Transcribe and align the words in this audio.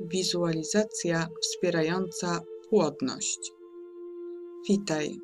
Wizualizacja 0.00 1.28
wspierająca 1.42 2.40
płodność. 2.70 3.52
Witaj. 4.68 5.18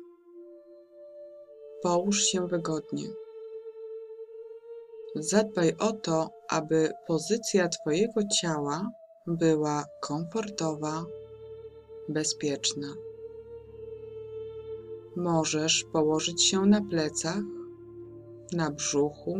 Połóż 1.81 2.23
się 2.23 2.47
wygodnie. 2.47 3.07
Zadbaj 5.15 5.75
o 5.79 5.91
to, 5.93 6.29
aby 6.49 6.91
pozycja 7.07 7.69
Twojego 7.69 8.21
ciała 8.41 8.87
była 9.27 9.85
komfortowa, 10.01 11.05
bezpieczna. 12.09 12.95
Możesz 15.15 15.83
położyć 15.83 16.43
się 16.43 16.65
na 16.65 16.81
plecach, 16.81 17.43
na 18.53 18.71
brzuchu 18.71 19.35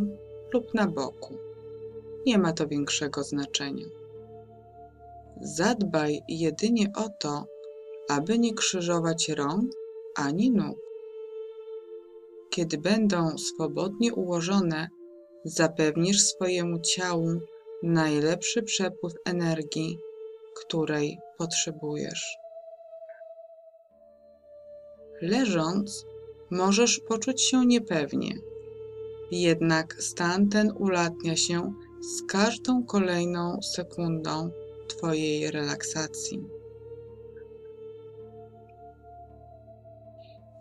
lub 0.54 0.74
na 0.74 0.88
boku. 0.88 1.38
Nie 2.26 2.38
ma 2.38 2.54
to 2.54 2.68
większego 2.68 3.24
znaczenia. 3.24 4.03
Zadbaj 5.42 6.22
jedynie 6.28 6.88
o 6.96 7.10
to, 7.10 7.46
aby 8.10 8.40
nie 8.40 8.54
krzyżować 8.54 9.30
rąk 9.30 9.72
ani 10.16 10.52
nóg. 10.52 10.78
Kiedy 12.50 12.78
będą 12.78 13.38
swobodnie 13.38 14.14
ułożone, 14.14 14.88
zapewnisz 15.46 16.22
swojemu 16.22 16.80
ciału 16.80 17.40
najlepszy 17.84 18.64
przepływ 18.64 19.14
energii, 19.26 20.00
której 20.56 21.20
potrzebujesz. 21.38 22.38
Leżąc, 25.22 26.06
możesz 26.52 27.00
poczuć 27.00 27.42
się 27.42 27.66
niepewnie, 27.66 28.36
jednak 29.32 30.04
stan 30.04 30.50
ten 30.50 30.72
ulatnia 30.80 31.36
się 31.36 31.74
z 32.02 32.32
każdą 32.32 32.86
kolejną 32.86 33.62
sekundą 33.62 34.52
Twojej 34.88 35.52
relaksacji. 35.52 36.44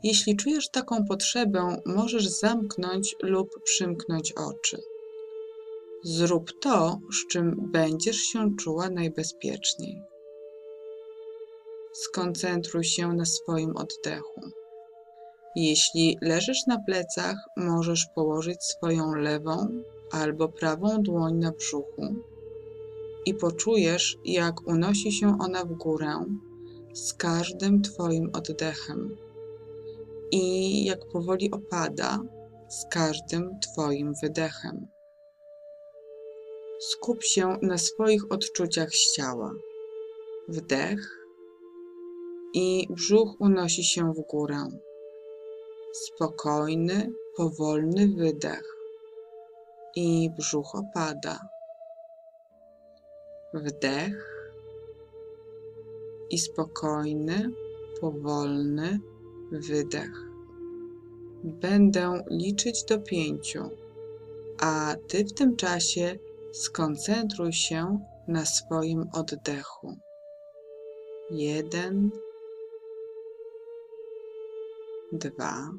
Jeśli 0.03 0.37
czujesz 0.37 0.69
taką 0.69 1.05
potrzebę, 1.05 1.77
możesz 1.87 2.29
zamknąć 2.29 3.17
lub 3.23 3.63
przymknąć 3.65 4.33
oczy. 4.33 4.83
Zrób 6.05 6.51
to, 6.61 6.99
z 7.13 7.33
czym 7.33 7.71
będziesz 7.73 8.17
się 8.17 8.57
czuła 8.61 8.91
najbezpieczniej. 8.91 10.03
Skoncentruj 11.93 12.85
się 12.85 13.09
na 13.09 13.25
swoim 13.25 13.77
oddechu. 13.77 14.41
Jeśli 15.57 16.19
leżysz 16.23 16.67
na 16.67 16.79
plecach, 16.79 17.37
możesz 17.57 18.07
położyć 18.15 18.65
swoją 18.65 19.15
lewą 19.15 19.83
albo 20.13 20.49
prawą 20.49 21.03
dłoń 21.03 21.35
na 21.35 21.53
brzuchu 21.53 22.32
i 23.27 23.35
poczujesz, 23.35 24.19
jak 24.25 24.67
unosi 24.67 25.13
się 25.13 25.37
ona 25.41 25.65
w 25.65 25.73
górę 25.73 26.25
z 26.93 27.15
każdym 27.15 27.83
Twoim 27.83 28.31
oddechem 28.33 29.17
i 30.31 30.85
jak 30.85 31.09
powoli 31.13 31.51
opada 31.51 32.19
z 32.69 32.87
każdym 32.91 33.61
Twoim 33.61 34.13
wydechem. 34.23 34.87
Skup 36.81 37.23
się 37.23 37.57
na 37.63 37.79
swoich 37.79 38.33
odczuciach 38.33 38.91
z 38.91 39.13
ciała. 39.13 39.53
Wdech 40.49 41.19
i 42.55 42.87
brzuch 42.91 43.41
unosi 43.41 43.85
się 43.85 44.13
w 44.13 44.21
górę. 44.31 44.69
Spokojny, 45.93 47.13
powolny 47.37 48.09
wydech 48.09 48.77
i 49.97 50.31
brzuch 50.39 50.75
opada. 50.75 51.39
Wdech 53.55 54.33
i 56.31 56.39
spokojny, 56.39 57.51
powolny 58.01 59.01
wydech. 59.53 60.33
Będę 61.45 62.25
liczyć 62.31 62.85
do 62.85 63.01
pięciu, 63.01 63.71
a 64.61 64.95
ty 65.09 65.25
w 65.25 65.33
tym 65.33 65.57
czasie 65.57 66.19
skoncentruj 66.53 67.53
się 67.53 67.99
na 68.29 68.45
swoim 68.45 69.05
oddechu. 69.15 69.97
Jeden, 71.31 72.11
dwa, 75.13 75.71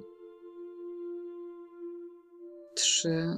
trzy, 2.76 3.38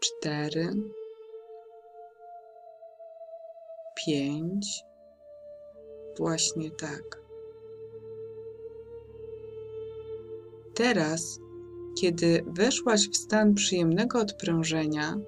cztery, 0.00 0.72
pięć. 4.08 4.84
Właśnie 6.18 6.70
tak. 6.70 7.22
Teraz, 10.74 11.40
kiedy 12.00 12.44
weszłaś 12.46 13.08
w 13.08 13.16
stan 13.16 13.54
przyjemnego 13.54 14.18
odprężenia, 14.18 15.18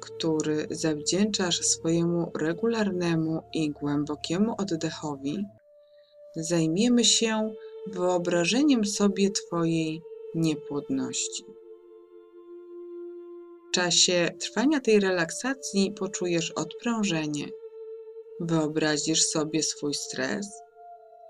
który 0.00 0.66
zawdzięczasz 0.70 1.60
swojemu 1.60 2.30
regularnemu 2.40 3.42
i 3.54 3.70
głębokiemu 3.70 4.54
oddechowi, 4.58 5.44
zajmiemy 6.36 7.04
się 7.04 7.54
wyobrażeniem 7.86 8.84
sobie 8.84 9.30
Twojej 9.30 10.02
niepłodności. 10.34 11.44
W 13.68 13.74
czasie 13.74 14.30
trwania 14.40 14.80
tej 14.80 15.00
relaksacji 15.00 15.92
poczujesz 15.98 16.50
odprężenie. 16.50 17.46
Wyobrazisz 18.40 19.22
sobie 19.22 19.62
swój 19.62 19.94
stres, 19.94 20.62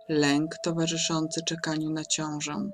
lęk 0.08 0.54
towarzyszący 0.64 1.40
czekaniu 1.46 1.90
na 1.90 2.04
ciążę 2.04 2.70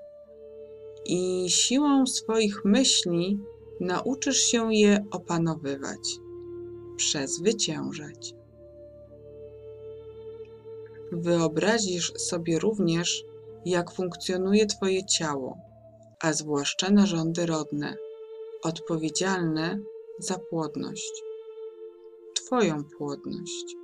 i 1.04 1.46
siłą 1.48 2.06
swoich 2.06 2.64
myśli 2.64 3.38
nauczysz 3.80 4.36
się 4.36 4.74
je 4.74 5.04
opanowywać, 5.10 6.18
przezwyciężać. 6.96 8.34
Wyobrazisz 11.12 12.12
sobie 12.16 12.58
również, 12.58 13.24
jak 13.64 13.92
funkcjonuje 13.92 14.66
Twoje 14.66 15.06
ciało, 15.06 15.58
a 16.20 16.32
zwłaszcza 16.32 16.90
narządy 16.90 17.46
rodne, 17.46 17.96
odpowiedzialne 18.62 19.78
za 20.18 20.38
płodność, 20.38 21.22
Twoją 22.34 22.84
płodność. 22.98 23.79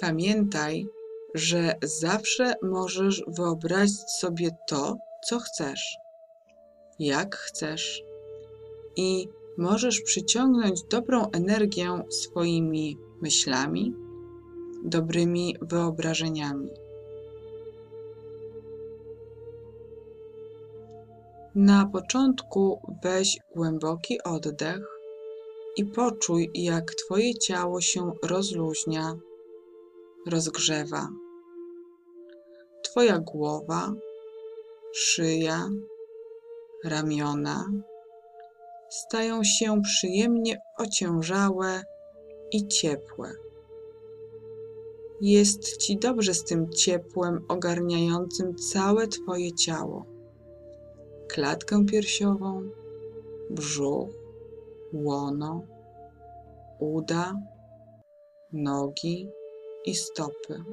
Pamiętaj, 0.00 0.86
że 1.34 1.74
zawsze 1.82 2.54
możesz 2.62 3.22
wyobrazić 3.26 4.10
sobie 4.10 4.50
to, 4.68 4.96
co 5.24 5.38
chcesz, 5.38 5.96
jak 6.98 7.36
chcesz 7.36 8.02
i 8.96 9.28
możesz 9.58 10.00
przyciągnąć 10.00 10.82
dobrą 10.82 11.30
energię 11.30 12.02
swoimi 12.10 12.98
myślami, 13.22 13.94
dobrymi 14.84 15.56
wyobrażeniami. 15.62 16.70
Na 21.54 21.86
początku 21.92 22.80
weź 23.02 23.38
głęboki 23.54 24.22
oddech 24.22 24.86
i 25.76 25.84
poczuj, 25.84 26.50
jak 26.54 26.94
Twoje 26.94 27.34
ciało 27.34 27.80
się 27.80 28.12
rozluźnia, 28.22 29.16
rozgrzewa. 30.26 31.08
Twoja 32.82 33.18
głowa, 33.18 33.92
szyja, 34.94 35.68
ramiona 36.84 37.64
stają 38.88 39.44
się 39.44 39.82
przyjemnie 39.82 40.60
ociężałe 40.78 41.82
i 42.52 42.68
ciepłe. 42.68 43.32
Jest 45.20 45.76
Ci 45.76 45.98
dobrze 45.98 46.34
z 46.34 46.44
tym 46.44 46.72
ciepłem 46.72 47.44
ogarniającym 47.48 48.56
całe 48.56 49.08
Twoje 49.08 49.54
ciało. 49.54 50.04
Klatkę 51.28 51.84
piersiową, 51.84 52.70
brzuch, 53.50 54.08
łono, 54.92 55.62
uda, 56.80 57.32
nogi 58.52 59.28
i 59.86 59.94
stopy. 59.94 60.64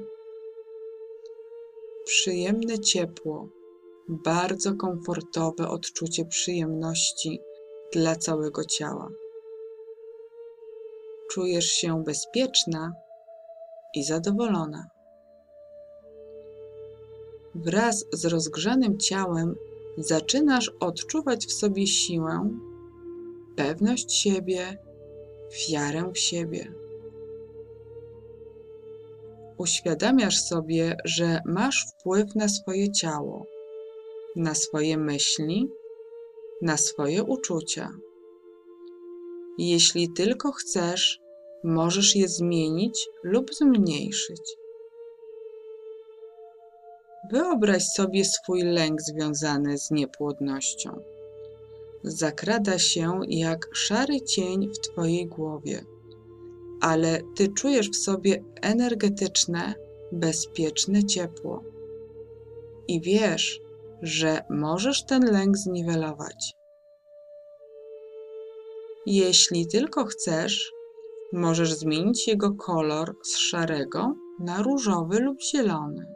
Przyjemne 2.04 2.78
ciepło, 2.78 3.48
bardzo 4.08 4.74
komfortowe 4.74 5.68
odczucie 5.68 6.24
przyjemności 6.24 7.40
dla 7.92 8.16
całego 8.16 8.64
ciała. 8.64 9.10
Czujesz 11.30 11.66
się 11.66 12.04
bezpieczna 12.04 12.92
i 13.94 14.04
zadowolona. 14.04 14.86
Wraz 17.54 18.06
z 18.12 18.24
rozgrzanym 18.24 18.98
ciałem 18.98 19.54
zaczynasz 19.98 20.72
odczuwać 20.80 21.46
w 21.46 21.52
sobie 21.52 21.86
siłę 21.86 22.50
pewność 23.56 24.12
siebie, 24.12 24.78
wiarę 25.68 26.10
w 26.14 26.18
siebie. 26.18 26.83
Uświadamiasz 29.58 30.40
sobie, 30.40 30.96
że 31.04 31.40
masz 31.44 31.86
wpływ 31.90 32.34
na 32.34 32.48
swoje 32.48 32.92
ciało, 32.92 33.46
na 34.36 34.54
swoje 34.54 34.98
myśli, 34.98 35.68
na 36.62 36.76
swoje 36.76 37.22
uczucia. 37.22 37.90
Jeśli 39.58 40.12
tylko 40.12 40.52
chcesz, 40.52 41.20
możesz 41.64 42.16
je 42.16 42.28
zmienić 42.28 43.08
lub 43.22 43.54
zmniejszyć. 43.54 44.56
Wyobraź 47.32 47.84
sobie 47.84 48.24
swój 48.24 48.62
lęk 48.62 49.00
związany 49.02 49.78
z 49.78 49.90
niepłodnością. 49.90 51.02
Zakrada 52.02 52.78
się 52.78 53.20
jak 53.28 53.68
szary 53.72 54.20
cień 54.20 54.68
w 54.68 54.78
Twojej 54.78 55.26
głowie, 55.26 55.84
ale 56.84 57.20
Ty 57.36 57.48
czujesz 57.48 57.90
w 57.90 57.96
sobie 57.96 58.44
energetyczne, 58.62 59.74
bezpieczne 60.12 61.04
ciepło 61.04 61.62
i 62.88 63.00
wiesz, 63.00 63.60
że 64.02 64.40
możesz 64.50 65.04
ten 65.04 65.32
lęk 65.32 65.56
zniwelować. 65.56 66.54
Jeśli 69.06 69.66
tylko 69.66 70.04
chcesz, 70.04 70.72
możesz 71.32 71.72
zmienić 71.72 72.28
jego 72.28 72.54
kolor 72.54 73.16
z 73.22 73.36
szarego 73.36 74.14
na 74.40 74.62
różowy 74.62 75.20
lub 75.20 75.42
zielony. 75.42 76.06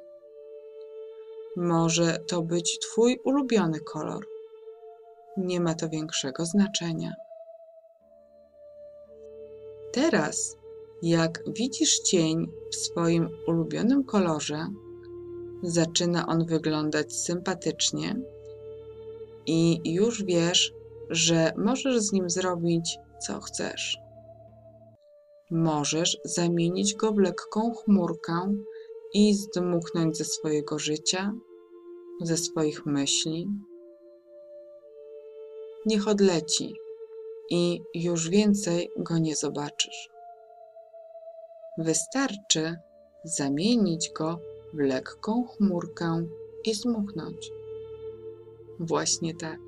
Może 1.56 2.19
to 2.29 2.43
być 2.43 2.79
Twój 2.79 3.20
ulubiony 3.25 3.81
kolor. 3.81 4.26
Nie 5.37 5.61
ma 5.61 5.75
to 5.75 5.88
większego 5.88 6.44
znaczenia. 6.44 7.15
Teraz, 9.93 10.57
jak 11.02 11.42
widzisz 11.46 11.98
cień 11.98 12.46
w 12.70 12.76
swoim 12.76 13.28
ulubionym 13.46 14.04
kolorze, 14.04 14.66
zaczyna 15.62 16.26
on 16.26 16.46
wyglądać 16.46 17.12
sympatycznie 17.12 18.16
i 19.46 19.80
już 19.84 20.24
wiesz, 20.24 20.72
że 21.10 21.52
możesz 21.56 21.98
z 21.98 22.12
nim 22.12 22.30
zrobić 22.30 22.98
co 23.26 23.40
chcesz. 23.40 23.98
Możesz 25.50 26.18
zamienić 26.24 26.94
go 26.94 27.12
w 27.12 27.18
lekką 27.18 27.74
chmurkę 27.74 28.54
i 29.14 29.34
zdmuchnąć 29.34 30.16
ze 30.16 30.24
swojego 30.24 30.78
życia, 30.78 31.32
ze 32.22 32.36
swoich 32.36 32.86
myśli. 32.86 33.48
Niech 35.86 36.08
odleci 36.08 36.74
i 37.50 37.82
już 37.94 38.28
więcej 38.28 38.90
go 38.96 39.18
nie 39.18 39.36
zobaczysz. 39.36 40.18
Wystarczy 41.78 42.76
zamienić 43.25 44.10
go 44.10 44.40
w 44.75 44.78
lekką 44.78 45.46
chmurkę 45.46 46.26
i 46.64 46.75
zmuchnąć. 46.75 47.50
Właśnie 48.80 49.34
tak. 49.34 49.60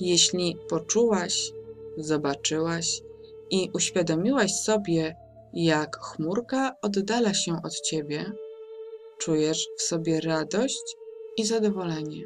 Jeśli 0.00 0.56
poczułaś, 0.68 1.52
zobaczyłaś 1.96 3.02
i 3.50 3.70
uświadomiłaś 3.74 4.54
sobie, 4.54 5.16
jak 5.54 5.96
chmurka 5.96 6.76
oddala 6.82 7.34
się 7.34 7.56
od 7.64 7.80
ciebie, 7.80 8.32
czujesz 9.18 9.68
w 9.78 9.82
sobie 9.82 10.20
radość 10.20 10.96
i 11.36 11.44
zadowolenie. 11.44 12.24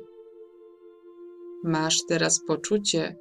Masz 1.64 1.98
teraz 2.08 2.40
poczucie 2.46 3.16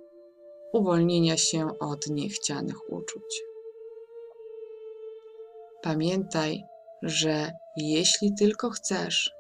uwolnienia 0.74 1.38
się 1.38 1.80
od 1.80 2.08
niechcianych 2.08 2.92
uczuć. 2.92 3.44
Pamiętaj, 5.82 6.64
że 7.04 7.52
jeśli 7.78 8.34
tylko 8.34 8.70
chcesz, 8.70 9.32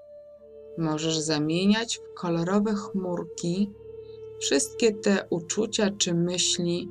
możesz 0.77 1.17
zamieniać 1.17 1.97
w 1.97 2.13
kolorowe 2.13 2.73
chmurki 2.73 3.71
wszystkie 4.39 4.93
te 4.93 5.27
uczucia 5.29 5.89
czy 5.97 6.13
myśli, 6.13 6.89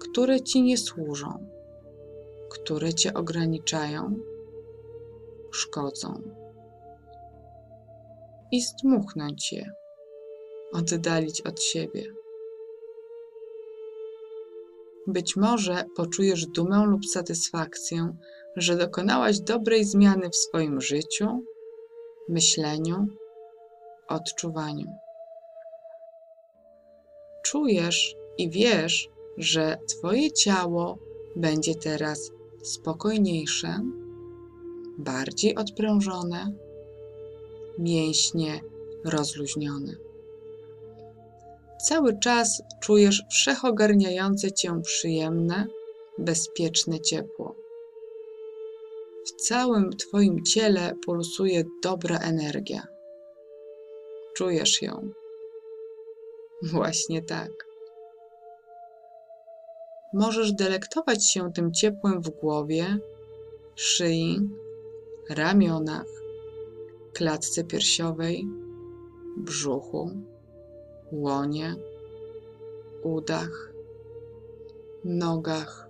które 0.00 0.40
ci 0.40 0.62
nie 0.62 0.78
służą, 0.78 1.48
które 2.50 2.94
cię 2.94 3.14
ograniczają, 3.14 4.14
szkodzą. 5.50 6.22
I 8.52 8.62
zdmuchnąć 8.62 9.52
je, 9.52 9.72
oddalić 10.72 11.40
od 11.40 11.62
siebie. 11.62 12.19
Być 15.06 15.36
może 15.36 15.84
poczujesz 15.96 16.46
dumę 16.46 16.86
lub 16.86 17.06
satysfakcję, 17.06 18.16
że 18.56 18.76
dokonałaś 18.76 19.40
dobrej 19.40 19.84
zmiany 19.84 20.30
w 20.30 20.36
swoim 20.36 20.80
życiu, 20.80 21.44
myśleniu, 22.28 23.06
odczuwaniu. 24.08 24.86
Czujesz 27.44 28.16
i 28.38 28.50
wiesz, 28.50 29.08
że 29.36 29.78
Twoje 29.88 30.32
ciało 30.32 30.98
będzie 31.36 31.74
teraz 31.74 32.30
spokojniejsze, 32.62 33.80
bardziej 34.98 35.56
odprężone, 35.56 36.52
mięśnie 37.78 38.60
rozluźnione. 39.04 40.09
Cały 41.82 42.18
czas 42.18 42.62
czujesz 42.80 43.22
wszechogarniające 43.30 44.52
cię 44.52 44.80
przyjemne, 44.82 45.66
bezpieczne 46.18 47.00
ciepło. 47.00 47.54
W 49.26 49.42
całym 49.42 49.90
Twoim 49.90 50.44
ciele 50.44 50.94
pulsuje 51.06 51.64
dobra 51.82 52.18
energia. 52.18 52.86
Czujesz 54.36 54.82
ją. 54.82 55.10
Właśnie 56.62 57.22
tak. 57.22 57.50
Możesz 60.12 60.52
delektować 60.52 61.30
się 61.30 61.52
tym 61.52 61.72
ciepłem 61.72 62.22
w 62.22 62.30
głowie, 62.30 62.98
szyi, 63.74 64.40
ramionach, 65.30 66.06
klatce 67.12 67.64
piersiowej, 67.64 68.46
brzuchu, 69.36 70.10
łonie, 71.12 71.74
udach, 73.02 73.72
nogach 75.04 75.88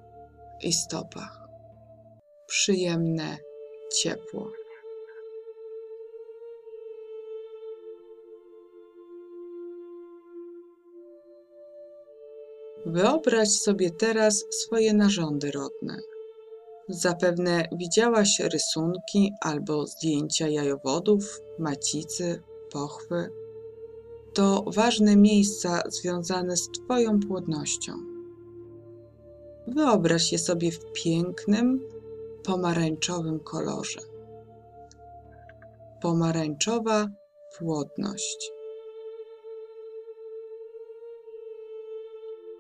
i 0.62 0.72
stopach. 0.72 1.48
Przyjemne 2.46 3.38
ciepło. 3.92 4.52
Wyobraź 12.86 13.48
sobie 13.48 13.90
teraz 13.90 14.44
swoje 14.50 14.94
narządy 14.94 15.50
rodne. 15.50 15.96
Zapewne 16.88 17.68
widziałaś 17.72 18.40
rysunki 18.40 19.32
albo 19.40 19.86
zdjęcia 19.86 20.48
jajowodów, 20.48 21.40
macicy, 21.58 22.42
pochwy. 22.72 23.39
To 24.34 24.64
ważne 24.66 25.16
miejsca 25.16 25.82
związane 25.88 26.56
z 26.56 26.68
Twoją 26.68 27.20
płodnością. 27.20 27.92
Wyobraź 29.66 30.32
je 30.32 30.38
sobie 30.38 30.72
w 30.72 30.92
pięknym, 30.92 31.80
pomarańczowym 32.44 33.40
kolorze. 33.40 34.00
Pomarańczowa 36.02 37.08
płodność. 37.58 38.52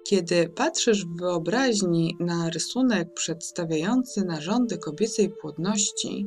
Kiedy 0.04 0.48
patrzysz 0.48 1.06
w 1.06 1.16
wyobraźni 1.20 2.16
na 2.20 2.50
rysunek 2.50 3.14
przedstawiający 3.14 4.24
narządy 4.24 4.78
kobiecej 4.78 5.30
płodności, 5.30 6.26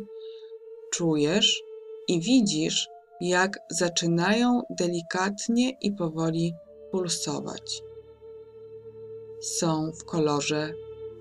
czujesz 0.91 1.63
i 2.07 2.21
widzisz, 2.21 2.87
jak 3.29 3.59
zaczynają 3.69 4.61
delikatnie 4.69 5.71
i 5.81 5.91
powoli 5.91 6.53
pulsować. 6.91 7.83
Są 9.41 9.91
w 9.91 10.05
kolorze 10.05 10.73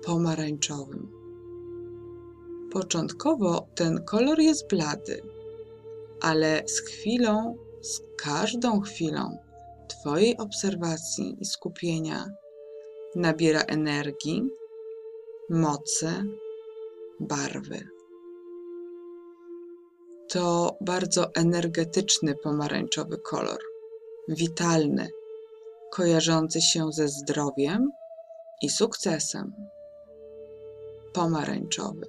pomarańczowym. 0.05 1.11
Początkowo 2.71 3.67
ten 3.75 4.03
kolor 4.03 4.39
jest 4.39 4.69
blady, 4.69 5.21
ale 6.21 6.63
z 6.65 6.79
chwilą, 6.79 7.57
z 7.81 8.01
każdą 8.17 8.81
chwilą 8.81 9.37
Twojej 9.87 10.37
obserwacji 10.37 11.37
i 11.39 11.45
skupienia 11.45 12.25
nabiera 13.15 13.61
energii, 13.61 14.43
mocy, 15.49 16.07
barwy. 17.19 17.92
To 20.33 20.77
bardzo 20.81 21.33
energetyczny 21.33 22.35
pomarańczowy 22.35 23.17
kolor, 23.17 23.59
witalny, 24.27 25.09
kojarzący 25.91 26.61
się 26.61 26.91
ze 26.91 27.07
zdrowiem 27.07 27.91
i 28.61 28.69
sukcesem. 28.69 29.53
Pomarańczowy. 31.13 32.05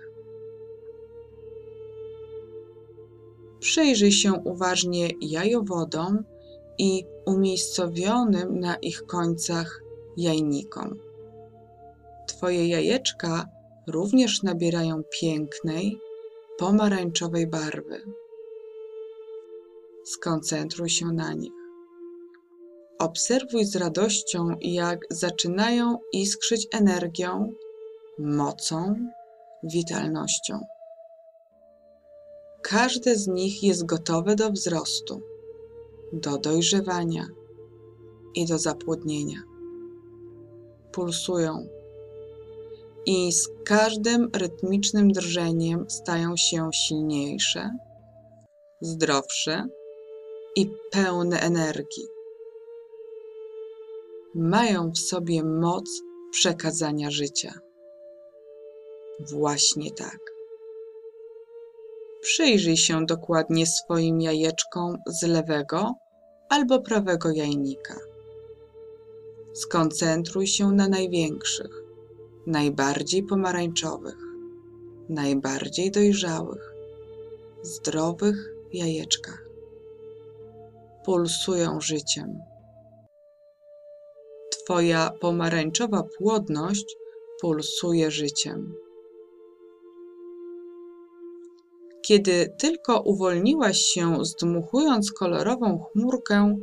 Przyjrzyj 3.61 4.13
się 4.13 4.33
uważnie 4.33 5.09
jajowodom 5.21 6.25
i 6.79 7.05
umiejscowionym 7.27 8.61
na 8.61 8.77
ich 8.77 9.03
końcach 9.07 9.83
jajnikom. 10.17 10.99
Twoje 12.29 12.69
jajeczka 12.69 13.49
również 13.87 14.43
nabierają 14.43 15.03
pięknej, 15.21 15.99
pomarańczowej 16.59 17.47
barwy. 17.47 18.03
Skoncentruj 20.05 20.89
się 20.89 21.07
na 21.07 21.33
nich. 21.33 21.53
Obserwuj 22.99 23.65
z 23.65 23.77
radością, 23.77 24.49
jak 24.61 25.01
zaczynają 25.11 25.99
iskrzyć 26.13 26.69
energią, 26.73 27.53
mocą, 28.19 28.95
witalnością. 29.63 30.61
Każde 32.63 33.17
z 33.17 33.29
nich 33.29 33.63
jest 33.63 33.87
gotowe 33.87 34.37
do 34.37 34.51
wzrostu, 34.51 35.21
do 36.13 36.39
dojrzewania 36.39 37.27
i 38.35 38.47
do 38.47 38.59
zapłodnienia. 38.59 39.43
Pulsują 40.93 41.67
i 43.07 43.33
z 43.33 43.49
każdym 43.65 44.31
rytmicznym 44.35 45.13
drżeniem 45.13 45.91
stają 45.91 46.37
się 46.37 46.71
silniejsze, 46.73 47.71
zdrowsze 48.81 49.67
i 50.57 50.71
pełne 50.91 51.41
energii. 51.41 52.07
Mają 54.35 54.91
w 54.91 54.99
sobie 54.99 55.45
moc 55.45 55.85
przekazania 56.31 57.11
życia. 57.11 57.53
Właśnie 59.21 59.91
tak. 59.91 60.19
Przyjrzyj 62.21 62.77
się 62.77 63.07
dokładnie 63.07 63.67
swoim 63.67 64.21
jajeczkom 64.21 64.97
z 65.07 65.23
lewego 65.23 65.95
albo 66.49 66.81
prawego 66.81 67.31
jajnika. 67.31 67.97
Skoncentruj 69.55 70.47
się 70.47 70.71
na 70.71 70.89
największych, 70.89 71.84
najbardziej 72.47 73.23
pomarańczowych, 73.23 74.19
najbardziej 75.09 75.91
dojrzałych, 75.91 76.75
zdrowych 77.63 78.55
jajeczkach. 78.73 79.45
Pulsują 81.05 81.81
życiem. 81.81 82.39
Twoja 84.51 85.11
pomarańczowa 85.21 86.03
płodność 86.19 86.97
pulsuje 87.41 88.11
życiem. 88.11 88.75
Kiedy 92.03 92.55
tylko 92.59 93.01
uwolniłaś 93.01 93.79
się, 93.79 94.25
zdmuchując 94.25 95.13
kolorową 95.13 95.79
chmurkę, 95.79 96.57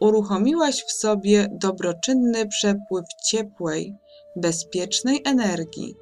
uruchomiłaś 0.00 0.84
w 0.88 0.92
sobie 0.92 1.48
dobroczynny 1.52 2.48
przepływ 2.48 3.04
ciepłej, 3.24 3.94
bezpiecznej 4.36 5.20
energii, 5.24 5.96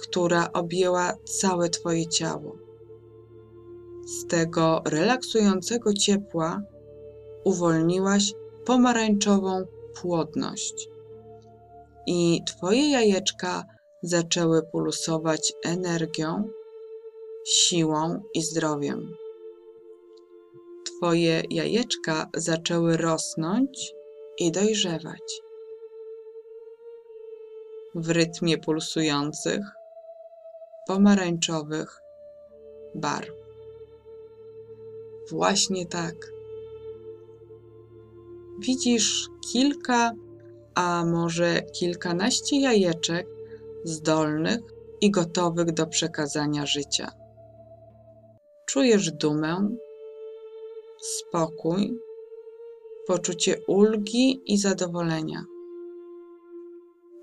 która 0.00 0.52
objęła 0.52 1.12
całe 1.24 1.68
Twoje 1.68 2.06
ciało. 2.06 2.58
Z 4.06 4.26
tego 4.26 4.82
relaksującego 4.86 5.92
ciepła 5.92 6.62
uwolniłaś 7.44 8.32
pomarańczową 8.64 9.64
płodność 10.00 10.88
i 12.06 12.40
Twoje 12.46 12.90
jajeczka 12.90 13.64
zaczęły 14.02 14.62
pulsować 14.62 15.52
energią, 15.64 16.48
siłą 17.46 18.22
i 18.34 18.42
zdrowiem. 18.42 19.16
Twoje 20.84 21.42
jajeczka 21.50 22.30
zaczęły 22.36 22.96
rosnąć 22.96 23.94
i 24.38 24.52
dojrzewać 24.52 25.43
w 27.94 28.10
rytmie 28.10 28.58
pulsujących, 28.58 29.60
pomarańczowych 30.86 32.00
barw. 32.94 33.30
Właśnie 35.30 35.86
tak. 35.86 36.14
Widzisz 38.58 39.28
kilka, 39.52 40.12
a 40.74 41.04
może 41.04 41.62
kilkanaście 41.62 42.60
jajeczek 42.60 43.26
zdolnych 43.84 44.60
i 45.00 45.10
gotowych 45.10 45.72
do 45.72 45.86
przekazania 45.86 46.66
życia. 46.66 47.10
Czujesz 48.66 49.12
dumę, 49.12 49.68
spokój, 51.00 51.98
poczucie 53.06 53.56
ulgi 53.66 54.42
i 54.46 54.58
zadowolenia 54.58 55.44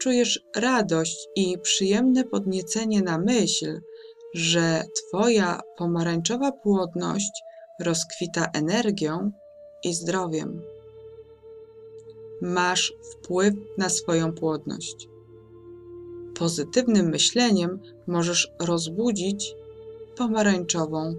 czujesz 0.02 0.46
radość 0.56 1.28
i 1.36 1.58
przyjemne 1.60 2.24
podniecenie 2.24 3.02
na 3.02 3.18
myśl, 3.18 3.82
że 4.34 4.84
Twoja 4.96 5.60
pomarańczowa 5.78 6.52
płodność 6.52 7.44
rozkwita 7.80 8.48
energią 8.54 9.32
i 9.84 9.94
zdrowiem. 9.94 10.62
Masz 12.42 12.94
wpływ 13.12 13.54
na 13.78 13.90
swoją 13.90 14.34
płodność. 14.34 15.08
Pozytywnym 16.40 17.10
myśleniem 17.10 17.80
możesz 18.08 18.52
rozbudzić 18.60 19.56
pomarańczową 20.18 21.16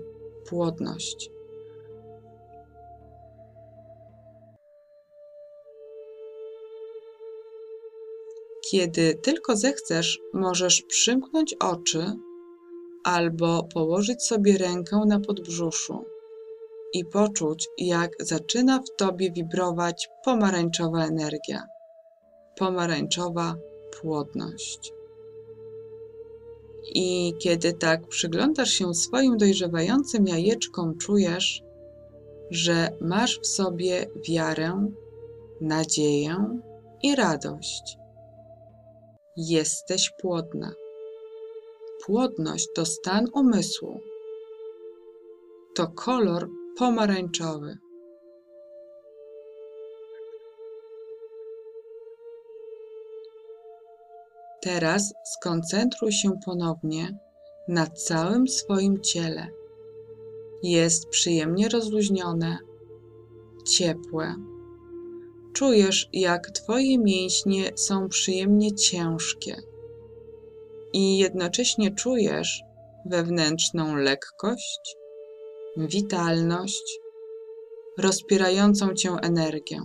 płodność. 0.46 1.31
Kiedy 8.72 9.14
tylko 9.14 9.56
zechcesz, 9.56 10.20
możesz 10.32 10.82
przymknąć 10.82 11.54
oczy 11.54 12.12
albo 13.04 13.62
położyć 13.74 14.22
sobie 14.22 14.58
rękę 14.58 15.00
na 15.06 15.20
podbrzuszu 15.20 16.04
i 16.92 17.04
poczuć, 17.04 17.68
jak 17.78 18.10
zaczyna 18.20 18.78
w 18.78 18.96
tobie 18.96 19.32
wibrować 19.32 20.08
pomarańczowa 20.24 21.06
energia, 21.06 21.62
pomarańczowa 22.56 23.56
płodność. 24.00 24.92
I 26.94 27.34
kiedy 27.38 27.72
tak 27.72 28.08
przyglądasz 28.08 28.70
się 28.70 28.94
swoim 28.94 29.36
dojrzewającym 29.36 30.26
jajeczkom, 30.26 30.98
czujesz, 30.98 31.62
że 32.50 32.88
masz 33.00 33.40
w 33.40 33.46
sobie 33.46 34.06
wiarę, 34.28 34.86
nadzieję 35.60 36.60
i 37.02 37.16
radość 37.16 38.01
Jesteś 39.36 40.10
płodna. 40.20 40.72
Płodność 42.06 42.68
to 42.74 42.86
stan 42.86 43.26
umysłu. 43.34 44.00
To 45.74 45.88
kolor 45.88 46.48
pomarańczowy. 46.78 47.78
Teraz 54.62 55.14
skoncentruj 55.24 56.12
się 56.12 56.30
ponownie 56.44 57.18
na 57.68 57.86
całym 57.86 58.48
swoim 58.48 59.00
ciele. 59.00 59.46
Jest 60.62 61.08
przyjemnie 61.08 61.68
rozluźnione, 61.68 62.58
ciepłe 63.66 64.51
Czujesz, 65.54 66.08
jak 66.12 66.50
Twoje 66.50 66.98
mięśnie 66.98 67.70
są 67.76 68.08
przyjemnie 68.08 68.74
ciężkie 68.74 69.56
i 70.92 71.18
jednocześnie 71.18 71.94
czujesz 71.94 72.62
wewnętrzną 73.06 73.96
lekkość, 73.96 74.96
witalność, 75.76 76.98
rozpierającą 77.98 78.94
Cię 78.94 79.10
energię. 79.22 79.80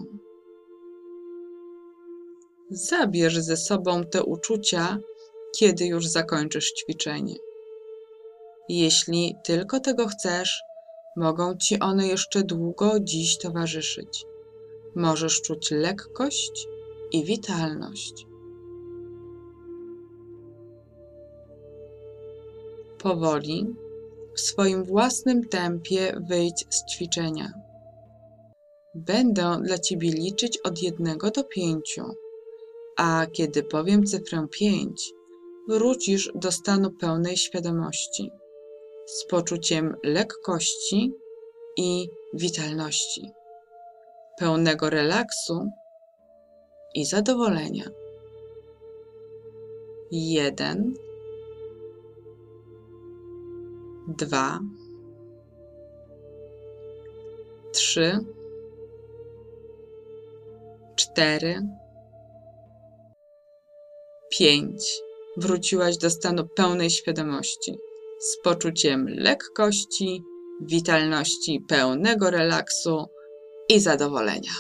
Zabierz 2.72 3.38
ze 3.38 3.58
sobą 3.58 4.04
te 4.04 4.24
uczucia, 4.24 4.98
kiedy 5.58 5.86
już 5.86 6.08
zakończysz 6.08 6.74
ćwiczenie. 6.74 7.36
Jeśli 8.70 9.36
tylko 9.44 9.80
tego 9.80 10.08
chcesz, 10.08 10.62
mogą 11.16 11.58
Ci 11.58 11.80
one 11.80 12.08
jeszcze 12.08 12.44
długo 12.44 12.92
dziś 13.00 13.38
towarzyszyć 13.38 14.26
możesz 14.98 15.42
czuć 15.42 15.72
lekkość 15.72 16.68
i 17.12 17.24
witalność. 17.24 18.28
Powoli, 22.98 23.76
w 24.36 24.40
swoim 24.42 24.84
własnym 24.84 25.48
tempie 25.48 26.22
wyjdź 26.30 26.66
z 26.70 26.94
ćwiczenia. 26.94 27.52
Będę 28.96 29.60
dla 29.64 29.78
ciebie 29.78 30.12
liczyć 30.12 30.58
od 30.58 30.82
jednego 30.84 31.32
do 31.32 31.44
pięciu, 31.44 32.04
a 32.98 33.26
kiedy 33.32 33.64
powiem 33.64 34.06
cyfrę 34.06 34.48
pięć, 34.52 35.14
wrócisz 35.68 36.32
do 36.36 36.52
stanu 36.52 36.92
pełnej 36.92 37.38
świadomości, 37.38 38.32
z 39.06 39.26
poczuciem 39.26 39.96
lekkości 40.04 41.14
i 41.78 42.10
witalności, 42.34 43.32
pełnego 44.38 44.90
relaksu 44.90 45.72
i 46.96 47.06
zadowolenia. 47.06 47.84
Jeden, 50.12 50.94
dwa, 54.08 54.60
trzy, 57.74 58.20
cztery, 60.96 61.62
pięć. 64.38 65.02
Wróciłaś 65.38 65.98
do 65.98 66.10
stanu 66.10 66.48
pełnej 66.48 66.90
świadomości, 66.90 67.78
z 68.20 68.44
poczuciem 68.44 69.06
lekkości, 69.10 70.24
witalności, 70.62 71.62
pełnego 71.68 72.32
relaksu 72.32 73.06
i 73.70 73.80
zadowolenia. 73.80 74.54